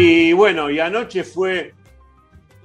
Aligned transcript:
Y 0.00 0.32
bueno, 0.32 0.70
y 0.70 0.78
anoche 0.78 1.24
fue 1.24 1.74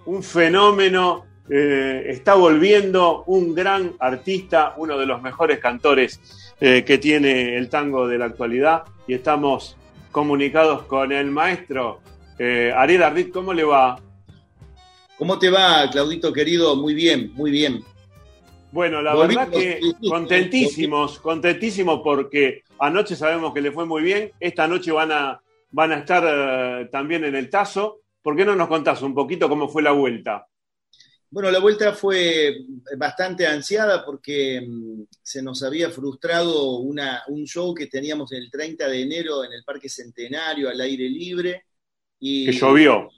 un 0.05 0.21
fenómeno, 0.21 1.25
eh, 1.49 2.03
está 2.09 2.35
volviendo 2.35 3.23
un 3.25 3.55
gran 3.55 3.95
artista, 3.99 4.75
uno 4.77 4.99
de 4.99 5.07
los 5.07 5.19
mejores 5.19 5.57
cantores 5.57 6.53
eh, 6.61 6.83
que 6.85 6.99
tiene 6.99 7.57
el 7.57 7.69
tango 7.69 8.07
de 8.07 8.19
la 8.19 8.25
actualidad, 8.25 8.83
y 9.07 9.15
estamos 9.15 9.75
comunicados 10.11 10.83
con 10.83 11.11
el 11.11 11.31
maestro 11.31 12.01
eh, 12.37 12.71
Ariel 12.75 13.01
Ardit. 13.01 13.31
¿Cómo 13.31 13.51
le 13.51 13.63
va? 13.63 13.99
¿Cómo 15.17 15.39
te 15.39 15.49
va, 15.49 15.89
Claudito 15.89 16.31
querido? 16.31 16.75
Muy 16.75 16.93
bien, 16.93 17.31
muy 17.33 17.49
bien. 17.49 17.83
Bueno, 18.71 19.01
la 19.01 19.15
verdad 19.15 19.49
que 19.49 19.79
contentísimos, 20.07 21.17
contentísimos 21.17 22.01
porque 22.03 22.61
anoche 22.77 23.15
sabemos 23.15 23.55
que 23.55 23.61
le 23.61 23.71
fue 23.71 23.87
muy 23.87 24.03
bien. 24.03 24.31
Esta 24.39 24.67
noche 24.67 24.91
van 24.91 25.11
a, 25.11 25.41
van 25.73 25.91
a 25.91 25.99
estar 25.99 26.23
eh, 26.25 26.89
también 26.91 27.25
en 27.25 27.35
el 27.35 27.49
Tazo. 27.49 28.01
¿Por 28.21 28.37
qué 28.37 28.45
no 28.45 28.55
nos 28.55 28.69
contás 28.69 29.01
un 29.01 29.13
poquito 29.13 29.49
cómo 29.49 29.67
fue 29.67 29.83
la 29.83 29.91
vuelta? 29.91 30.47
Bueno, 31.29 31.49
la 31.49 31.59
vuelta 31.59 31.93
fue 31.93 32.55
bastante 32.95 33.47
ansiada 33.47 34.05
porque 34.05 34.61
mm, 34.61 35.01
se 35.21 35.41
nos 35.41 35.63
había 35.63 35.89
frustrado 35.89 36.77
una, 36.77 37.23
un 37.27 37.43
show 37.45 37.73
que 37.73 37.87
teníamos 37.87 38.31
el 38.33 38.51
30 38.51 38.87
de 38.87 39.01
enero 39.01 39.43
en 39.43 39.51
el 39.51 39.63
Parque 39.63 39.89
Centenario 39.89 40.69
al 40.69 40.79
aire 40.79 41.09
libre. 41.09 41.65
Y, 42.19 42.45
que 42.45 42.51
llovió. 42.51 43.09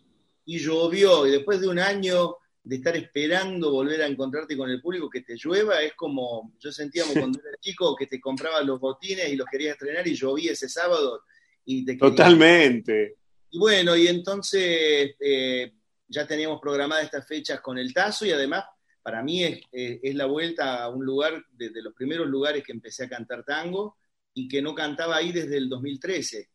Y 0.46 0.58
llovió, 0.58 1.28
y 1.28 1.32
después 1.32 1.60
de 1.60 1.68
un 1.68 1.80
año 1.80 2.38
de 2.64 2.78
estar 2.78 2.96
esperando 2.96 3.72
volver 3.72 4.02
a 4.02 4.08
encontrarte 4.08 4.56
con 4.56 4.70
el 4.70 4.82
público, 4.82 5.10
que 5.10 5.22
te 5.22 5.36
llueva, 5.36 5.82
es 5.82 5.94
como, 5.94 6.54
yo 6.60 6.72
sentíamos 6.72 7.14
cuando 7.14 7.40
era 7.40 7.58
chico 7.60 7.96
que 7.96 8.08
te 8.08 8.20
compraba 8.22 8.62
los 8.62 8.80
botines 8.80 9.28
y 9.28 9.36
los 9.36 9.48
querías 9.48 9.74
estrenar 9.74 10.08
y 10.08 10.16
llovía 10.16 10.54
ese 10.54 10.70
sábado 10.70 11.22
y 11.66 11.98
Totalmente. 11.98 13.16
Y 13.52 13.58
bueno, 13.60 13.96
y 13.96 14.08
entonces... 14.08 15.16
Eh, 15.20 15.74
ya 16.08 16.28
teníamos 16.28 16.62
programadas 16.62 17.06
estas 17.06 17.28
fechas 17.28 17.62
con 17.62 17.78
el 17.78 17.94
Tazo 17.94 18.26
y 18.26 18.32
además 18.32 18.66
para 19.02 19.22
mí 19.22 19.44
es, 19.44 19.62
eh, 19.72 20.00
es 20.02 20.16
la 20.16 20.26
vuelta 20.26 20.84
a 20.84 20.90
un 20.90 21.06
lugar, 21.06 21.44
de, 21.52 21.70
los 21.82 21.94
primeros 21.94 22.28
lugares 22.28 22.64
que 22.64 22.72
empecé 22.72 23.06
a 23.06 23.10
cantar 23.10 23.44
tango 23.44 23.98
y 24.34 24.48
que 24.48 24.62
no 24.62 24.74
cantaba 24.74 25.18
ahí 25.18 25.32
desde 25.32 25.58
el 25.58 25.70
2013. 25.70 26.50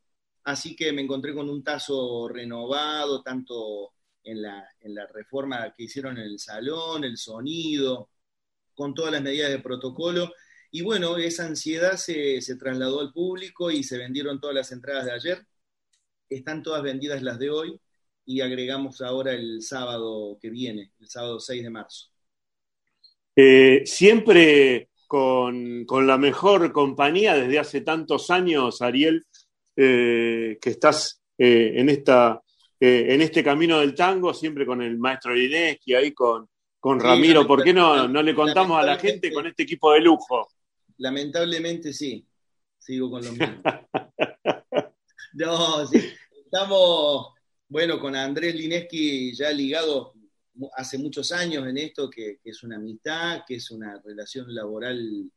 Así 0.44 0.75
que 0.75 0.92
me 0.92 1.03
encontré 1.03 1.33
con 1.33 1.48
un 1.48 1.62
Tazo 1.62 2.28
renovado, 2.28 3.22
tanto 3.22 3.92
en 4.25 4.42
la, 4.42 4.69
en 4.81 4.94
la 4.94 5.06
reforma 5.06 5.72
que 5.77 5.84
hicieron 5.84 6.19
en 6.19 6.25
el 6.25 6.38
salón, 6.38 7.05
el 7.05 7.16
sonido, 7.16 8.11
con 8.75 8.94
todas 8.94 9.12
las 9.12 9.22
medidas 9.22 9.50
de 9.50 9.61
protocolo. 9.61 10.33
Y 10.70 10.82
bueno, 10.82 11.16
esa 11.16 11.46
ansiedad 11.46 11.96
se, 11.96 12.40
se, 12.40 12.56
trasladó 12.56 13.00
al 13.00 13.12
público 13.12 13.70
y 13.70 13.82
se 13.82 13.98
vendieron 13.98 14.40
todas 14.40 14.54
las 14.54 14.72
entradas 14.72 15.04
de 15.04 15.12
ayer. 15.12 15.46
Están 16.28 16.62
todas 16.62 16.82
vendidas 16.82 17.22
las 17.22 17.38
de 17.38 17.50
hoy 17.50 17.80
y 18.24 18.40
agregamos 18.40 19.00
ahora 19.00 19.32
el 19.32 19.62
sábado 19.62 20.38
que 20.41 20.50
viene, 20.50 20.92
el 21.00 21.08
sábado 21.08 21.41
6 21.41 21.62
de 21.64 21.70
marzo. 21.70 22.06
Eh, 23.34 23.82
siempre 23.84 24.91
con, 25.06 25.86
la 26.06 26.18
mejor 26.18 26.72
compañía 26.72 27.34
desde 27.34 27.58
hace 27.58 27.80
tantos 27.80 28.30
años, 28.30 28.82
Ariel, 28.82 29.24
eh, 29.74 30.58
que 30.60 30.70
estás 30.70 31.20
eh, 31.36 31.72
en, 31.74 31.88
esta, 31.88 32.41
en 32.78 33.20
este 33.20 33.42
camino 33.42 33.80
del 33.80 33.94
tango, 33.94 34.32
siempre 34.32 34.64
con 34.64 34.82
el 34.82 34.98
maestro 34.98 35.36
Ineski, 35.36 35.94
ahí 35.94 36.12
con, 36.12 36.48
con 36.78 37.00
Ramiro. 37.00 37.46
¿Por 37.46 37.64
qué 37.64 37.72
no, 37.72 38.06
no 38.06 38.22
le 38.22 38.34
contamos 38.34 38.78
a 38.78 38.84
la 38.84 38.96
gente 38.96 39.32
con 39.32 39.46
este 39.46 39.64
equipo 39.64 39.92
de 39.92 40.00
lujo? 40.00 40.48
Lamentablemente 41.01 41.93
sí, 41.93 42.27
sigo 42.79 43.11
con 43.11 43.25
lo 43.25 43.33
mismo. 43.33 43.62
no, 45.34 45.87
sí, 45.87 45.98
estamos 46.45 47.34
bueno, 47.70 48.01
con 48.01 48.17
Andrés 48.17 48.56
Lineski 48.56 49.33
ya 49.33 49.53
ligado 49.53 50.12
hace 50.75 50.98
muchos 50.98 51.31
años 51.31 51.66
en 51.69 51.78
esto, 51.78 52.10
que, 52.10 52.41
es 52.43 52.65
una 52.65 52.77
amistad, 52.77 53.43
que 53.47 53.55
es 53.55 53.71
una 53.71 54.00
relación 54.05 54.53
laboral 54.53 55.31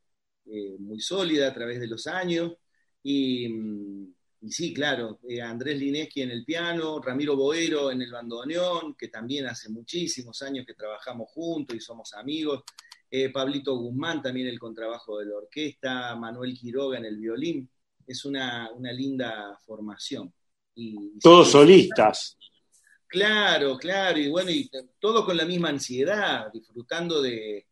eh, 0.46 0.76
muy 0.80 1.00
sólida 1.00 1.48
a 1.48 1.54
través 1.54 1.80
de 1.80 1.88
los 1.88 2.08
años. 2.08 2.54
Y, 3.04 3.48
sí, 4.50 4.74
claro, 4.74 5.20
eh, 5.30 5.42
Andrés 5.42 5.78
Lineski 5.78 6.24
en 6.24 6.32
el 6.32 6.44
piano, 6.44 7.00
Ramiro 7.00 7.36
Boero 7.36 7.92
en 7.92 8.02
el 8.02 8.12
bandoneón, 8.12 8.96
que 8.96 9.10
también 9.10 9.46
hace 9.46 9.70
muchísimos 9.70 10.42
años 10.42 10.66
que 10.66 10.74
trabajamos 10.74 11.30
juntos 11.30 11.78
y 11.78 11.80
somos 11.80 12.16
amigos. 12.16 12.64
Eh, 13.16 13.30
Pablito 13.30 13.78
Guzmán 13.78 14.24
también 14.24 14.48
el 14.48 14.58
contrabajo 14.58 15.20
de 15.20 15.28
la 15.28 15.36
orquesta, 15.36 16.16
Manuel 16.16 16.58
Quiroga 16.58 16.98
en 16.98 17.06
el 17.06 17.18
violín. 17.18 17.70
Es 18.08 18.26
una, 18.26 18.72
una 18.72 18.92
linda 18.92 19.56
formación. 19.68 20.34
Todos 21.22 21.52
solistas. 21.52 22.36
Claro, 23.06 23.78
claro, 23.78 24.18
y 24.18 24.30
bueno, 24.30 24.50
y 24.50 24.68
todo 25.00 25.24
con 25.24 25.38
la 25.38 25.46
misma 25.46 25.70
ansiedad, 25.70 26.52
disfrutando 26.52 27.22
de, 27.22 27.68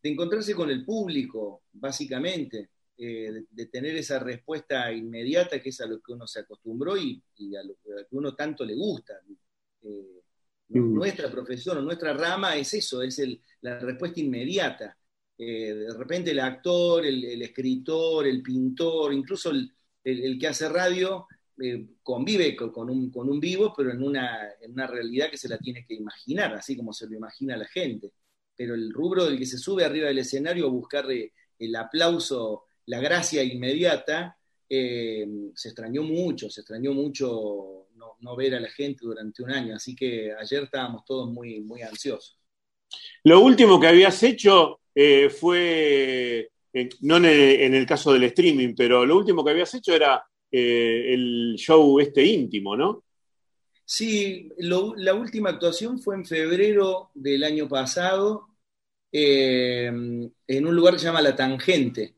encontrarse 0.00 0.54
con 0.54 0.70
el 0.70 0.84
público, 0.84 1.64
básicamente, 1.72 2.70
eh, 2.96 3.46
de, 3.50 3.66
tener 3.66 3.96
esa 3.96 4.20
respuesta 4.20 4.92
inmediata 4.92 5.60
que 5.60 5.70
es 5.70 5.80
a 5.80 5.86
lo 5.86 6.00
que 6.00 6.12
uno 6.12 6.24
se 6.28 6.38
acostumbró 6.38 6.96
y, 6.96 7.20
a 7.56 7.64
lo 7.64 7.74
que 7.82 8.06
uno 8.12 8.32
tanto 8.36 8.64
le 8.64 8.76
gusta. 8.76 9.14
Eh. 9.82 10.17
Nuestra 10.68 11.30
profesión 11.30 11.78
o 11.78 11.82
nuestra 11.82 12.12
rama 12.12 12.56
es 12.56 12.74
eso, 12.74 13.02
es 13.02 13.22
la 13.62 13.78
respuesta 13.78 14.20
inmediata. 14.20 14.96
Eh, 15.38 15.72
de 15.72 15.94
repente 15.96 16.32
el 16.32 16.40
actor, 16.40 17.06
el, 17.06 17.40
escritor, 17.40 18.26
el 18.26 18.42
pintor, 18.42 19.14
incluso 19.14 19.50
el 19.50 20.38
que 20.38 20.46
hace 20.46 20.68
radio, 20.68 21.26
eh, 21.60 21.86
convive 22.04 22.54
con 22.54 22.88
un, 22.88 23.10
con 23.10 23.28
un, 23.28 23.40
vivo, 23.40 23.74
pero 23.76 23.90
en 23.90 24.00
una, 24.02 24.48
en 24.60 24.72
una, 24.72 24.86
realidad 24.86 25.28
que 25.28 25.36
se 25.36 25.48
la 25.48 25.58
tiene 25.58 25.84
que 25.84 25.94
imaginar, 25.94 26.54
así 26.54 26.76
como 26.76 26.92
se 26.92 27.08
lo 27.08 27.16
imagina 27.16 27.56
la 27.56 27.66
gente. 27.66 28.12
Pero 28.54 28.74
el 28.74 28.92
rubro 28.92 29.24
del 29.24 29.38
que 29.38 29.46
se 29.46 29.58
sube 29.58 29.84
arriba 29.84 30.06
del 30.06 30.18
escenario 30.18 30.66
a 30.66 30.70
buscar 30.70 31.06
el 31.10 31.76
aplauso, 31.76 32.66
la 32.86 33.00
gracia 33.00 33.42
inmediata, 33.42 34.36
eh, 34.68 35.26
se 35.54 35.68
extrañó 35.70 36.04
mucho, 36.04 36.48
se 36.48 36.60
extrañó 36.60 36.92
mucho 36.92 37.77
no, 38.20 38.36
ver 38.36 38.54
a 38.54 38.60
la 38.60 38.70
gente 38.70 39.00
durante 39.02 39.42
un 39.42 39.50
año, 39.50 39.74
así 39.74 39.94
que 39.94 40.32
ayer 40.32 40.64
estábamos 40.64 41.04
todos 41.04 41.30
muy, 41.30 41.60
muy 41.60 41.82
ansiosos. 41.82 42.38
Lo 43.24 43.40
último 43.40 43.78
que 43.78 43.88
habías 43.88 44.22
hecho 44.22 44.80
eh, 44.94 45.28
fue, 45.28 46.50
no 47.00 47.16
en 47.18 47.24
en 47.26 47.74
el 47.74 47.86
caso 47.86 48.12
del 48.12 48.24
streaming, 48.24 48.74
pero 48.76 49.04
lo 49.04 49.16
último 49.16 49.44
que 49.44 49.50
habías 49.50 49.74
hecho 49.74 49.94
era 49.94 50.24
eh, 50.50 51.14
el 51.14 51.56
show 51.56 52.00
este 52.00 52.24
íntimo, 52.24 52.76
¿no? 52.76 53.04
Sí, 53.84 54.50
la 54.58 55.14
última 55.14 55.50
actuación 55.50 55.98
fue 56.00 56.14
en 56.14 56.24
febrero 56.26 57.10
del 57.14 57.42
año 57.44 57.68
pasado 57.68 58.48
eh, 59.10 59.86
en 59.86 60.66
un 60.66 60.76
lugar 60.76 60.94
que 60.94 61.00
se 61.00 61.06
llama 61.06 61.22
La 61.22 61.34
Tangente, 61.34 62.17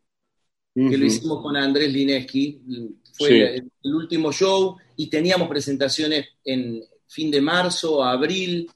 que 0.74 0.96
lo 0.96 1.04
hicimos 1.04 1.42
con 1.42 1.56
Andrés 1.56 1.92
Lineski. 1.92 2.60
Fue 3.12 3.56
el, 3.56 3.94
último 3.94 4.32
show 4.32 4.76
y 4.96 5.08
teníamos 5.08 5.48
presentaciones 5.48 6.26
en 6.44 6.82
fin 7.06 7.30
de 7.30 7.40
marzo, 7.40 8.02
abril, 8.02 8.70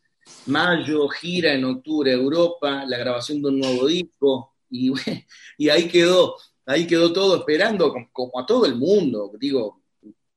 mayo, 0.46 1.08
gira 1.08 1.54
en 1.54 1.64
octubre 1.64 2.12
Europa, 2.12 2.84
la 2.86 2.98
grabación 2.98 3.40
de 3.40 3.48
un 3.48 3.60
nuevo 3.60 3.86
disco 3.86 4.54
y, 4.70 4.92
y 5.58 5.68
ahí 5.68 5.88
quedó 5.88 6.36
ahí 6.66 6.86
quedó 6.86 7.12
todo 7.12 7.36
esperando, 7.38 7.94
como, 8.12 8.38
a 8.38 8.46
todo 8.46 8.66
el 8.66 8.76
mundo, 8.76 9.32
digo. 9.38 9.82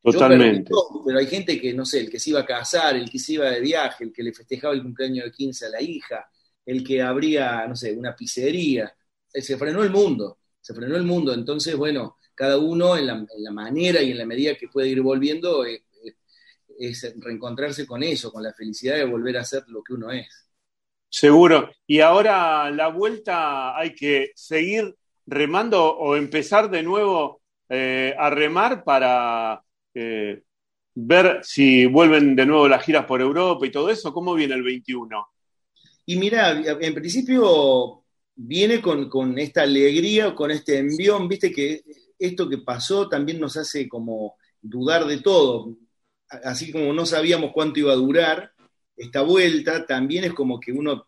Totalmente. 0.02 0.72
pero 1.06 1.20
hay 1.20 1.28
gente 1.28 1.60
que, 1.60 1.74
no 1.74 1.86
sé, 1.86 2.00
el 2.00 2.10
que 2.10 2.20
se 2.20 2.30
iba 2.30 2.40
a 2.40 2.46
casar, 2.46 2.96
el 2.96 3.10
que 3.10 3.20
se 3.20 3.34
iba 3.34 3.50
de 3.50 3.60
viaje, 3.60 4.06
el 4.06 4.14
que 4.14 4.24
le 4.24 4.32
festejaba 4.32 4.74
el 4.74 4.82
cumpleaños 4.82 5.26
de 5.26 5.32
15 5.34 5.66
a 5.66 5.70
la 5.70 5.82
hija, 5.82 6.30
el 6.66 6.82
que 6.82 7.02
abría, 7.02 7.68
no 7.68 7.76
sé, 7.76 7.92
una 7.92 8.16
pizzería. 8.16 8.96
Se 9.28 9.58
frenó 9.58 9.84
el 9.84 9.90
mundo, 9.90 10.38
se 10.68 10.74
frenó 10.74 10.98
el 10.98 11.04
mundo. 11.04 11.34
Entonces, 11.34 11.78
bueno, 11.78 12.18
cada 12.36 12.58
uno 12.58 12.98
en 12.98 13.08
la, 13.08 13.52
manera 13.54 14.02
y 14.02 14.12
en 14.12 14.18
la 14.18 14.26
medida 14.26 14.56
que 14.56 14.68
puede 14.68 14.90
ir 14.90 15.02
volviendo 15.02 15.66
eh, 15.66 15.86
eh, 16.04 16.14
es 16.78 17.14
reencontrarse 17.20 17.88
con 17.88 18.04
eso, 18.04 18.34
con 18.34 18.44
la 18.44 18.52
felicidad 18.52 18.98
de 18.98 19.06
volver 19.06 19.38
a 19.38 19.46
ser 19.46 19.64
lo 19.68 19.82
que 19.82 19.94
uno 19.94 20.12
es. 20.12 20.28
Seguro. 21.08 21.72
Y 21.88 22.02
ahora 22.02 22.70
la 22.70 22.90
vuelta 22.90 23.78
hay 23.78 23.96
que 23.96 24.34
seguir 24.36 24.94
remando 25.26 25.86
o 25.86 26.18
empezar 26.18 26.70
de 26.70 26.84
nuevo 26.84 27.42
eh, 27.70 28.14
a 28.20 28.30
remar 28.30 28.84
para 28.84 29.64
eh, 29.94 30.44
ver 30.96 31.40
si 31.44 31.86
vuelven 31.86 32.36
de 32.36 32.46
nuevo 32.46 32.68
las 32.68 32.84
giras 32.84 33.06
por 33.06 33.22
Europa 33.22 33.66
y 33.66 33.72
todo 33.72 33.90
eso? 33.90 34.12
¿Cómo 34.12 34.34
viene 34.34 34.56
el 34.56 34.64
21? 34.64 35.28
Y 36.08 36.18
mira, 36.18 36.62
en 36.62 36.94
principio 36.94 38.04
viene 38.38 38.82
con, 38.82 39.38
esta 39.40 39.64
alegría, 39.64 40.36
con 40.36 40.52
este 40.52 40.78
envión, 40.78 41.28
viste 41.28 41.52
que 41.52 41.84
esto 42.18 42.48
que 42.48 42.60
pasó 42.60 43.10
también 43.10 43.40
nos 43.40 43.58
hace 43.58 43.90
como 43.90 44.36
dudar 44.62 45.06
de 45.06 45.18
todo, 45.18 45.76
así 46.30 46.72
como 46.72 46.94
no 46.94 47.06
sabíamos 47.06 47.52
cuánto 47.54 47.80
iba 47.80 47.92
a 47.94 47.98
durar 47.98 48.52
esta 48.96 49.22
vuelta, 49.22 49.86
también 49.86 50.24
es 50.24 50.34
como 50.34 50.60
que 50.60 50.72
uno 50.72 51.08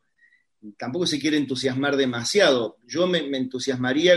tampoco 0.78 1.06
se 1.06 1.20
quiere 1.20 1.38
entusiasmar 1.38 1.96
demasiado. 1.96 2.78
Yo 2.86 3.08
me, 3.08 3.20
entusiasmaría 3.20 4.16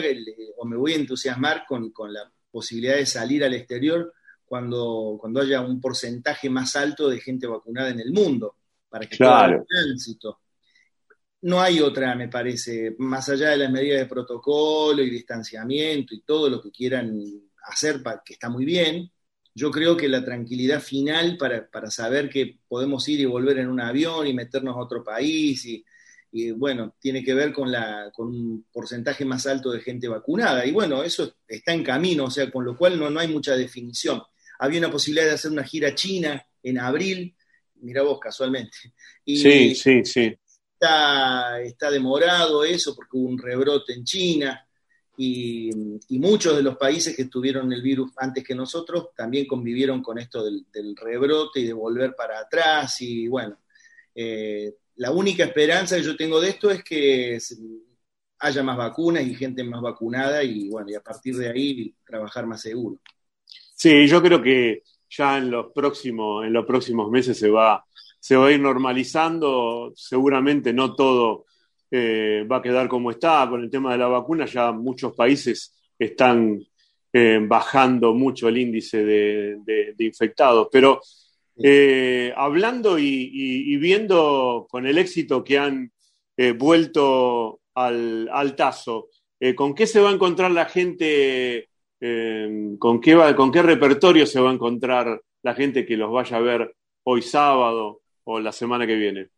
o 0.57 0.67
me 0.67 0.77
voy 0.77 0.93
a 0.93 0.97
entusiasmar 0.97 1.65
con, 1.67 1.93
la 2.13 2.31
posibilidad 2.51 2.97
de 2.97 3.07
salir 3.07 3.45
al 3.45 3.55
exterior 3.55 4.13
cuando, 4.45 5.17
cuando 5.21 5.41
haya 5.41 5.61
un 5.61 5.81
porcentaje 5.81 6.51
más 6.51 6.77
alto 6.77 7.09
de 7.09 7.21
gente 7.21 7.47
vacunada 7.47 7.91
en 7.91 8.01
el 8.01 8.13
mundo, 8.13 8.57
para 8.89 9.07
que 9.07 9.17
claro. 9.17 9.65
pueda 9.65 9.85
tránsito. 9.85 10.42
No 11.43 11.61
hay 11.61 11.81
otra, 11.81 12.15
me 12.15 12.29
parece, 12.29 12.95
más 12.99 13.29
allá 13.29 13.51
de 13.51 13.57
las 13.59 13.71
medidas 13.71 14.01
de 14.01 14.07
protocolo 14.07 15.03
y 15.03 15.11
distanciamiento 15.11 16.15
y 16.15 16.23
todo 16.23 16.49
lo 16.49 16.63
que 16.63 16.71
quieran 16.71 17.21
hacer, 17.65 18.01
que 18.25 18.35
está 18.35 18.49
muy 18.49 18.65
bien, 18.65 19.11
yo 19.55 19.71
creo 19.71 19.97
que 19.97 20.09
la 20.09 20.25
tranquilidad 20.25 20.81
final 20.81 21.37
para, 21.37 21.69
para, 21.69 21.91
saber 21.91 22.31
que 22.31 22.59
podemos 22.67 23.07
ir 23.09 23.21
y 23.21 23.25
volver 23.25 23.59
en 23.59 23.69
un 23.69 23.81
avión 23.81 24.27
y 24.27 24.33
meternos 24.33 24.77
a 24.77 24.81
otro 24.81 25.05
país 25.05 25.65
y, 25.67 25.85
y, 26.31 26.53
bueno, 26.53 26.95
tiene 26.99 27.23
que 27.23 27.35
ver 27.35 27.53
con, 27.53 27.71
la, 27.71 28.11
con 28.15 28.29
un 28.29 28.67
porcentaje 28.73 29.25
más 29.25 29.47
alto 29.47 29.71
de 29.71 29.81
gente 29.81 30.09
vacunada. 30.09 30.65
Y 30.65 30.73
bueno, 30.73 31.03
eso 31.03 31.37
está 31.47 31.75
en 31.75 31.85
camino, 31.85 32.25
o 32.25 32.31
sea, 32.31 32.51
con 32.51 32.65
lo 32.65 32.77
cual 32.77 32.99
no, 32.99 33.11
no 33.11 33.21
hay 33.21 33.29
mucha 33.29 33.55
definición. 33.55 34.23
Había 34.59 34.79
una 34.79 34.91
posibilidad 34.91 35.27
de 35.27 35.35
hacer 35.35 35.51
una 35.51 35.65
gira 35.65 35.95
china 35.95 36.47
en 36.63 36.79
abril, 36.79 37.35
mira 37.81 38.03
vos 38.03 38.19
casualmente. 38.19 38.77
Sí, 39.27 39.75
sí, 39.75 40.05
sí. 40.05 40.35
Está, 40.83 41.91
demorado 41.91 42.65
eso 42.65 42.95
porque 42.95 43.17
hubo 43.17 43.29
un 43.29 43.39
rebrote 43.39 43.93
en 43.93 44.05
China. 44.05 44.67
Y, 45.17 45.71
muchos 46.19 46.57
de 46.57 46.63
los 46.63 46.77
países 46.77 47.17
que 47.17 47.27
tuvieron 47.27 47.73
el 47.73 47.83
virus 47.83 48.13
antes 48.17 48.45
que 48.45 48.55
nosotros 48.55 49.09
también 49.17 49.47
convivieron 49.47 50.03
con 50.03 50.19
esto 50.19 50.45
del, 50.45 50.67
del 50.73 50.97
rebrote 50.97 51.61
y 51.61 51.67
de 51.67 51.73
volver 51.73 52.15
para 52.15 52.41
atrás. 52.41 53.01
Y 53.01 53.29
bueno, 53.29 53.59
eh, 54.15 54.75
la 54.97 55.11
única 55.11 55.45
esperanza 55.45 55.97
que 55.97 56.03
yo 56.03 56.17
tengo 56.17 56.41
de 56.41 56.51
esto 56.51 56.71
es 56.71 56.83
que 56.85 57.39
haya 58.41 58.63
más 58.63 58.77
vacunas 58.77 59.25
y 59.25 59.35
gente 59.35 59.63
más 59.65 59.81
vacunada 59.81 60.43
y 60.43 60.69
bueno, 60.69 60.91
y 60.91 60.95
a 60.95 61.01
partir 61.01 61.37
de 61.37 61.49
ahí 61.49 61.95
trabajar 62.05 62.47
más 62.47 62.61
seguro. 62.61 62.99
Sí, 63.75 64.07
yo 64.07 64.23
creo 64.23 64.43
que 64.43 64.83
ya 65.09 65.39
en 65.39 65.51
los 65.51 65.73
próximos, 65.73 66.45
en 66.45 66.53
los 66.53 66.67
próximos 66.67 67.11
meses 67.11 67.39
se 67.39 67.51
va, 67.51 67.85
se 68.23 68.37
va 68.37 68.47
a 68.47 68.53
ir 68.53 68.61
normalizando, 68.61 69.93
seguramente 69.97 70.73
no 70.73 70.95
todo 70.95 71.47
eh, 71.91 72.47
va 72.51 72.59
a 72.59 72.63
quedar 72.63 72.87
como 72.87 73.11
está 73.11 73.49
con 73.51 73.65
el 73.65 73.69
tema 73.69 73.91
de 73.91 73.99
la 73.99 74.07
vacuna, 74.07 74.47
ya 74.47 74.71
muchos 74.71 75.13
países 75.13 75.77
están 75.99 76.61
eh, 77.13 77.41
bajando 77.43 78.15
mucho 78.15 78.47
el 78.47 78.59
índice 78.59 79.05
de, 79.05 79.95
infectados, 79.99 80.69
pero 80.71 81.01
eh, 81.61 82.33
hablando 82.37 82.97
y, 82.97 83.77
viendo 83.79 84.69
con 84.71 84.87
el 84.87 84.99
éxito 84.99 85.43
que 85.43 85.59
han 85.59 85.93
vuelto 86.57 87.63
al, 87.75 88.55
Tazo, 88.57 89.09
¿con 89.57 89.75
qué 89.75 89.89
se 89.89 90.01
va 90.01 90.11
a 90.11 90.15
encontrar 90.15 90.53
la 90.53 90.67
gente? 90.67 91.69
¿con, 92.79 93.01
qué 93.01 93.17
va, 93.17 93.35
¿Con 93.35 93.51
qué 93.51 93.63
repertorio 93.63 94.27
se 94.27 94.41
va 94.41 94.51
a 94.51 94.55
encontrar 94.55 95.21
la 95.43 95.55
gente 95.55 95.85
que 95.85 95.97
los 95.97 96.13
vaya 96.13 96.37
a 96.37 96.41
ver 96.41 96.73
hoy 97.03 97.23
sábado 97.23 98.02
o 98.25 98.41
la 98.41 98.53
semana 98.53 98.87
que 98.87 98.95
viene? 98.95 99.29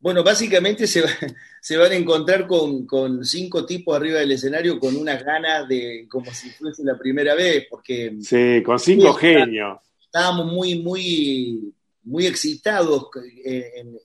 Bueno, 0.00 0.22
básicamente 0.22 0.86
se, 0.86 1.02
va, 1.02 1.08
se 1.60 1.76
van 1.76 1.92
a 1.92 1.96
encontrar 1.96 2.46
con, 2.46 2.86
con, 2.86 3.24
cinco 3.24 3.66
tipos 3.66 3.96
arriba 3.96 4.20
del 4.20 4.32
escenario 4.32 4.78
con 4.78 4.96
unas 4.96 5.24
ganas 5.24 5.66
de 5.68 6.06
como 6.08 6.32
si 6.32 6.50
fuese 6.50 6.84
la 6.84 6.96
primera 6.96 7.34
vez, 7.34 7.66
porque... 7.68 8.16
Sí, 8.20 8.62
con 8.62 8.78
cinco 8.78 9.12
genios 9.14 9.78
estábamos 10.08 10.46
muy, 10.46 10.78
muy, 10.78 11.74
muy 12.04 12.26
excitados 12.26 13.08
en, 13.44 13.98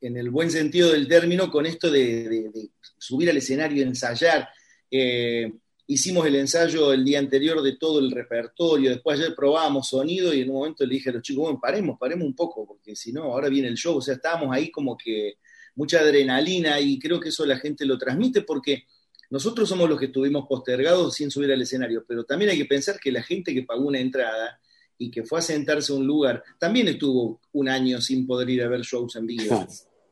en, 0.00 0.16
el 0.16 0.30
buen 0.30 0.50
sentido 0.50 0.92
del 0.92 1.08
término 1.08 1.50
con 1.50 1.64
esto 1.64 1.90
de, 1.90 2.28
de, 2.28 2.50
de 2.50 2.70
subir 2.98 3.30
al 3.30 3.38
escenario 3.38 3.78
y 3.78 3.82
ensayar. 3.82 4.48
Eh, 4.90 5.50
hicimos 5.88 6.26
el 6.26 6.36
ensayo 6.36 6.92
el 6.92 7.02
día 7.02 7.18
anterior 7.18 7.62
de 7.62 7.76
todo 7.76 7.98
el 7.98 8.10
repertorio, 8.10 8.90
después 8.90 9.18
ayer 9.18 9.34
probábamos 9.34 9.88
sonido 9.88 10.34
y 10.34 10.42
en 10.42 10.50
un 10.50 10.56
momento 10.56 10.84
le 10.84 10.94
dije 10.94 11.08
a 11.08 11.14
los 11.14 11.22
chicos, 11.22 11.44
bueno, 11.44 11.58
paremos, 11.60 11.98
paremos 11.98 12.26
un 12.26 12.36
poco, 12.36 12.66
porque 12.66 12.94
si 12.94 13.10
no, 13.10 13.24
ahora 13.24 13.48
viene 13.48 13.68
el 13.68 13.76
show, 13.76 13.96
o 13.96 14.02
sea, 14.02 14.14
estábamos 14.14 14.54
ahí 14.54 14.70
como 14.70 14.98
que 14.98 15.38
mucha 15.74 16.00
adrenalina 16.00 16.78
y 16.78 16.98
creo 16.98 17.18
que 17.18 17.30
eso 17.30 17.46
la 17.46 17.56
gente 17.56 17.86
lo 17.86 17.96
transmite 17.96 18.42
porque 18.42 18.84
nosotros 19.30 19.66
somos 19.66 19.88
los 19.88 19.98
que 19.98 20.06
estuvimos 20.06 20.46
postergados 20.46 21.14
sin 21.14 21.30
subir 21.30 21.50
al 21.52 21.62
escenario, 21.62 22.04
pero 22.06 22.24
también 22.24 22.50
hay 22.50 22.58
que 22.58 22.66
pensar 22.66 23.00
que 23.00 23.10
la 23.10 23.22
gente 23.22 23.54
que 23.54 23.62
pagó 23.62 23.86
una 23.86 23.98
entrada 23.98 24.60
y 24.98 25.10
que 25.10 25.24
fue 25.24 25.38
a 25.38 25.42
sentarse 25.42 25.92
a 25.92 25.96
un 25.96 26.06
lugar, 26.06 26.42
también 26.58 26.88
estuvo 26.88 27.40
un 27.52 27.68
año 27.68 28.00
sin 28.02 28.26
poder 28.26 28.50
ir 28.50 28.62
a 28.62 28.68
ver 28.68 28.82
shows 28.82 29.16
en 29.16 29.26
vivo. 29.26 29.66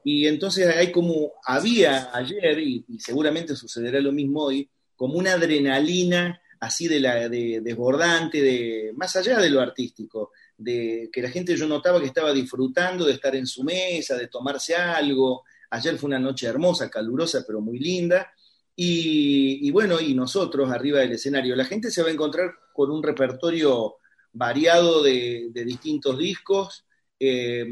Y 0.04 0.26
entonces 0.26 0.68
hay 0.74 0.90
como, 0.90 1.32
había 1.44 2.16
ayer, 2.16 2.60
y, 2.60 2.84
y, 2.88 3.00
seguramente 3.00 3.56
sucederá 3.56 4.00
lo 4.00 4.12
mismo 4.12 4.44
hoy, 4.44 4.70
como 4.96 5.14
una 5.18 5.34
adrenalina 5.34 6.40
así 6.60 6.88
de, 6.88 7.00
la, 7.00 7.28
de 7.28 7.60
desbordante, 7.60 8.40
de, 8.40 8.92
más 8.96 9.14
allá 9.16 9.38
de 9.38 9.50
lo 9.50 9.60
artístico, 9.60 10.32
de 10.56 11.10
que 11.12 11.22
la 11.22 11.30
gente 11.30 11.56
yo 11.56 11.66
notaba 11.68 12.00
que 12.00 12.06
estaba 12.06 12.32
disfrutando 12.32 13.04
de 13.04 13.12
estar 13.12 13.36
en 13.36 13.46
su 13.46 13.62
mesa, 13.62 14.16
de 14.16 14.28
tomarse 14.28 14.74
algo. 14.74 15.44
Ayer 15.70 15.98
fue 15.98 16.08
una 16.08 16.18
noche 16.18 16.46
hermosa, 16.46 16.90
calurosa, 16.90 17.44
pero 17.46 17.60
muy 17.60 17.78
linda. 17.78 18.32
Y, 18.78 19.70
bueno, 19.70 20.00
y 20.00 20.12
nosotros 20.12 20.70
arriba 20.70 21.00
del 21.00 21.12
escenario, 21.12 21.56
la 21.56 21.64
gente 21.64 21.90
se 21.90 22.02
va 22.02 22.08
a 22.08 22.12
encontrar 22.12 22.52
con 22.74 22.90
un 22.90 23.02
repertorio 23.02 23.96
variado 24.32 25.02
de, 25.02 25.48
de 25.50 25.64
distintos 25.64 26.18
discos. 26.18 26.84
Eh, 27.18 27.66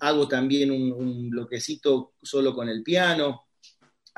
hago 0.00 0.28
también 0.28 0.70
un, 0.70 1.30
bloquecito 1.30 2.14
solo 2.22 2.54
con 2.54 2.68
el 2.68 2.82
piano. 2.82 3.47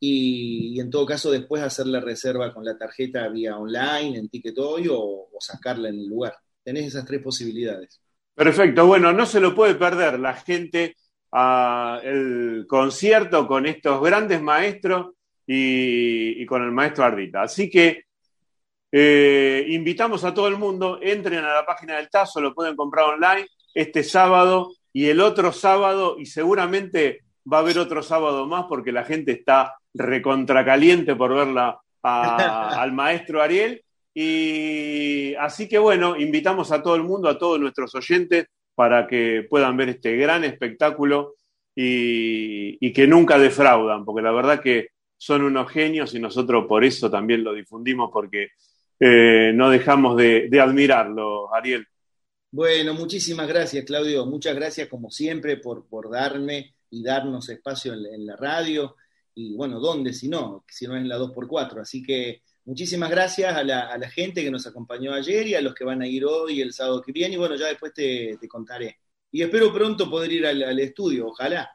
y, 0.00 0.76
y, 0.76 0.80
en 0.80 0.88
todo 0.88 1.04
caso 1.04 1.30
después 1.30 1.62
hacer 1.62 1.88
la 1.88 2.00
reserva 2.00 2.54
con 2.54 2.64
la 2.64 2.78
tarjeta 2.78 3.28
vía 3.28 3.58
online, 3.58 4.16
en 4.16 4.30
Ticket 4.30 4.56
Hoy 4.56 4.88
o, 4.88 4.96
o 4.98 5.40
sacarla 5.40 5.90
en 5.90 5.98
el 5.98 6.06
lugar. 6.06 6.34
Tenés 6.62 6.86
esas 6.86 7.04
tres 7.04 7.20
posibilidades. 7.20 8.00
Perfecto, 8.34 8.86
bueno, 8.86 9.12
no 9.12 9.26
se 9.26 9.40
lo 9.40 9.54
puede 9.54 9.74
perder 9.74 10.18
la 10.18 10.32
gente 10.32 10.96
a 11.32 12.00
el 12.02 12.64
concierto 12.66 13.46
con 13.46 13.66
estos 13.66 14.00
grandes 14.00 14.40
maestros 14.40 15.12
y, 15.46 16.42
y 16.42 16.46
con 16.46 16.62
el 16.62 16.70
maestro 16.70 17.04
Ardita. 17.04 17.42
Así 17.42 17.68
que 17.68 18.04
eh, 18.96 19.66
invitamos 19.70 20.22
a 20.22 20.32
todo 20.32 20.46
el 20.46 20.56
mundo, 20.56 21.00
entren 21.02 21.40
a 21.40 21.52
la 21.52 21.66
página 21.66 21.96
del 21.96 22.08
Tazo, 22.08 22.40
lo 22.40 22.54
pueden 22.54 22.76
comprar 22.76 23.06
online 23.06 23.48
este 23.74 24.04
sábado 24.04 24.70
y 24.92 25.08
el 25.08 25.20
otro 25.20 25.50
sábado, 25.50 26.14
y 26.16 26.26
seguramente 26.26 27.24
va 27.52 27.56
a 27.56 27.60
haber 27.62 27.76
otro 27.80 28.04
sábado 28.04 28.46
más 28.46 28.66
porque 28.68 28.92
la 28.92 29.04
gente 29.04 29.32
está 29.32 29.74
recontracaliente 29.94 31.16
por 31.16 31.34
verla 31.34 31.80
a, 32.04 32.68
al 32.80 32.92
maestro 32.92 33.42
Ariel. 33.42 33.82
Y 34.14 35.34
así 35.40 35.68
que 35.68 35.78
bueno, 35.78 36.16
invitamos 36.16 36.70
a 36.70 36.80
todo 36.80 36.94
el 36.94 37.02
mundo, 37.02 37.28
a 37.28 37.36
todos 37.36 37.58
nuestros 37.58 37.92
oyentes, 37.96 38.46
para 38.76 39.08
que 39.08 39.44
puedan 39.50 39.76
ver 39.76 39.88
este 39.88 40.14
gran 40.14 40.44
espectáculo 40.44 41.34
y, 41.74 42.78
y, 42.78 42.92
que 42.92 43.08
nunca 43.08 43.40
defraudan, 43.40 44.04
porque 44.04 44.22
la 44.22 44.30
verdad 44.30 44.60
que 44.60 44.90
son 45.16 45.42
unos 45.42 45.68
genios 45.68 46.14
y 46.14 46.20
nosotros 46.20 46.66
por 46.68 46.84
eso 46.84 47.10
también 47.10 47.42
lo 47.42 47.52
difundimos, 47.52 48.10
porque 48.12 48.50
eh, 49.00 49.52
no 49.54 49.70
dejamos 49.70 50.16
de, 50.16 50.48
de, 50.48 50.60
admirarlo, 50.60 51.54
Ariel. 51.54 51.86
Bueno, 52.50 52.94
muchísimas 52.94 53.48
gracias, 53.48 53.84
Claudio. 53.84 54.26
Muchas 54.26 54.54
gracias, 54.54 54.88
como 54.88 55.10
siempre, 55.10 55.56
por, 55.56 55.86
por 55.88 56.10
darme 56.10 56.74
y 56.90 57.02
darnos 57.02 57.48
espacio 57.48 57.92
en, 57.92 58.06
en 58.06 58.26
la 58.26 58.36
radio. 58.36 58.96
Y 59.34 59.56
bueno, 59.56 59.80
¿dónde 59.80 60.12
si 60.12 60.28
no? 60.28 60.64
Si 60.68 60.86
no 60.86 60.94
es 60.94 61.02
en 61.02 61.08
la 61.08 61.18
2x4. 61.18 61.80
Así 61.80 62.02
que 62.02 62.42
muchísimas 62.64 63.10
gracias 63.10 63.54
a 63.54 63.64
la, 63.64 64.08
gente 64.08 64.42
que 64.42 64.50
nos 64.50 64.66
acompañó 64.66 65.12
ayer 65.12 65.46
y 65.46 65.54
a 65.54 65.60
los 65.60 65.74
que 65.74 65.84
van 65.84 66.02
a 66.02 66.06
ir 66.06 66.24
hoy 66.24 66.58
y 66.58 66.60
el 66.60 66.72
sábado 66.72 67.02
que 67.02 67.12
viene. 67.12 67.34
Y 67.34 67.38
bueno, 67.38 67.56
ya 67.56 67.66
después 67.66 67.92
te, 67.92 68.38
contaré. 68.48 68.98
Y 69.32 69.42
espero 69.42 69.72
pronto 69.72 70.08
poder 70.08 70.32
ir 70.32 70.46
al, 70.46 70.78
estudio, 70.78 71.26
ojalá. 71.28 71.68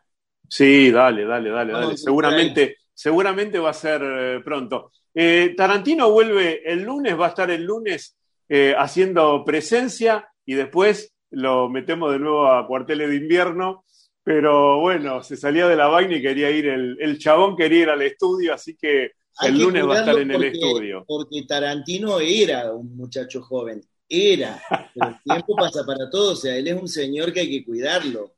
Sí, 0.48 0.92
dale, 0.92 1.26
dale, 1.26 1.50
dale, 1.50 1.74
dale. 1.74 1.98
Seguramente, 1.98 2.78
seguramente 3.00 3.60
va 3.60 3.70
a 3.70 3.74
ser 3.74 4.02
eh, 4.04 4.42
pronto. 4.44 4.92
Eh, 5.14 5.54
Tarantino 5.56 6.12
vuelve 6.12 6.70
el 6.70 6.82
lunes, 6.82 7.18
va 7.18 7.28
a 7.28 7.30
estar 7.30 7.50
el 7.50 7.64
lunes 7.64 8.18
eh, 8.50 8.76
haciendo 8.78 9.46
presencia 9.46 10.28
y 10.46 10.56
después 10.56 11.14
lo 11.30 11.70
metemos 11.70 12.12
de 12.12 12.20
nuevo 12.20 12.48
a 12.48 12.68
cuarteles 12.68 13.10
de 13.10 13.16
invierno. 13.16 13.86
Pero 14.22 14.82
bueno, 14.82 15.24
se 15.24 15.38
salía 15.38 15.66
de 15.70 15.78
la 15.78 15.88
vaina 15.88 16.18
y 16.18 16.22
quería 16.22 16.52
ir, 16.52 16.68
el, 16.68 16.98
el 17.00 17.18
chabón 17.20 17.56
quería 17.56 17.84
ir 17.84 17.90
al 17.90 18.02
estudio, 18.02 18.54
así 18.54 18.76
que 18.76 19.14
el 19.44 19.58
lunes 19.58 19.88
va 19.88 19.96
a 19.96 20.00
estar 20.00 20.20
en 20.20 20.32
el 20.32 20.44
estudio. 20.44 21.06
Porque 21.08 21.44
Tarantino 21.48 22.20
era 22.20 22.74
un 22.74 22.98
muchacho 22.98 23.42
joven, 23.42 23.82
era. 24.10 24.62
Pero 24.94 25.08
el 25.08 25.24
tiempo 25.24 25.56
pasa 25.58 25.86
para 25.86 26.10
todos, 26.10 26.40
o 26.40 26.42
sea, 26.42 26.58
él 26.58 26.68
es 26.68 26.76
un 26.76 26.90
señor 26.90 27.32
que 27.32 27.40
hay 27.40 27.50
que 27.50 27.66
cuidarlo. 27.66 28.34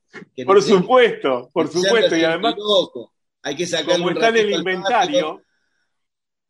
por 0.46 0.62
supuesto, 0.62 1.50
por 1.52 1.66
supuesto, 1.66 2.16
y 2.16 2.22
además. 2.22 2.54
Hay 3.42 3.56
que 3.56 3.66
sacar 3.66 3.96
Como 3.96 4.10
está 4.10 4.28
en 4.28 4.36
el 4.36 4.52
inventario. 4.52 5.42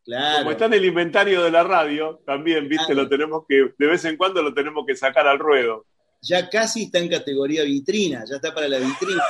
Claro. 0.04 0.38
Como 0.38 0.50
está 0.50 0.64
en 0.66 0.74
el 0.74 0.84
inventario 0.84 1.42
de 1.42 1.50
la 1.50 1.62
radio, 1.62 2.20
también, 2.26 2.68
viste, 2.68 2.94
lo 2.94 3.08
tenemos 3.08 3.44
que, 3.48 3.72
de 3.78 3.86
vez 3.86 4.04
en 4.04 4.16
cuando 4.16 4.42
lo 4.42 4.52
tenemos 4.52 4.84
que 4.86 4.96
sacar 4.96 5.26
al 5.26 5.38
ruedo. 5.38 5.86
Ya 6.20 6.48
casi 6.48 6.84
está 6.84 6.98
en 6.98 7.08
categoría 7.08 7.62
vitrina, 7.62 8.24
ya 8.28 8.36
está 8.36 8.52
para 8.54 8.68
la 8.68 8.78
vitrina. 8.78 9.22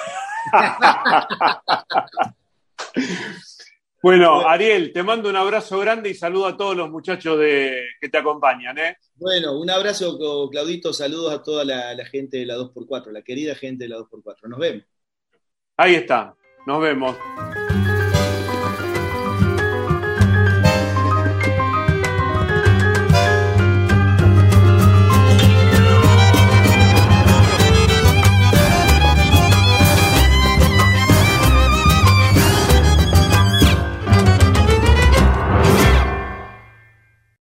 Bueno, 4.02 4.48
Ariel, 4.48 4.92
te 4.92 5.04
mando 5.04 5.30
un 5.30 5.36
abrazo 5.36 5.78
grande 5.78 6.10
y 6.10 6.14
saludo 6.14 6.46
a 6.46 6.56
todos 6.56 6.76
los 6.76 6.90
muchachos 6.90 7.38
de, 7.38 7.84
que 8.00 8.08
te 8.08 8.18
acompañan. 8.18 8.76
¿eh? 8.76 8.96
Bueno, 9.14 9.56
un 9.56 9.70
abrazo, 9.70 10.18
Claudito. 10.50 10.92
Saludos 10.92 11.32
a 11.32 11.40
toda 11.40 11.64
la, 11.64 11.94
la 11.94 12.04
gente 12.06 12.38
de 12.38 12.46
la 12.46 12.56
2x4, 12.56 13.12
la 13.12 13.22
querida 13.22 13.54
gente 13.54 13.84
de 13.84 13.90
la 13.90 13.98
2x4. 13.98 14.48
Nos 14.48 14.58
vemos. 14.58 14.84
Ahí 15.76 15.94
está, 15.94 16.34
nos 16.66 16.80
vemos. 16.80 17.16